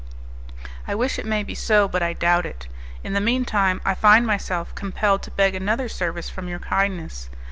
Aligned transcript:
"I 0.87 0.95
wish 0.95 1.19
it 1.19 1.27
may 1.27 1.43
be 1.43 1.53
so, 1.53 1.87
but 1.87 2.01
I 2.01 2.13
doubt 2.13 2.47
it. 2.47 2.67
In 3.03 3.13
the 3.13 3.21
mean 3.21 3.45
time, 3.45 3.79
I 3.85 3.93
find 3.93 4.25
myself 4.25 4.73
compelled 4.73 5.21
to 5.21 5.29
beg 5.29 5.53
another 5.53 5.87
service 5.87 6.27
from 6.27 6.47
your 6.47 6.57
kindness. 6.57 7.29